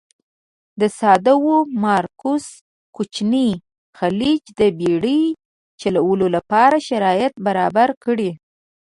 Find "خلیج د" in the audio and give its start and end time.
3.97-4.61